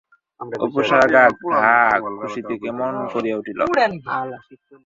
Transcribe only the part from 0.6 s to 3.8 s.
অপুর সারা গা খুশিতে কেমন করিয়া উঠিল।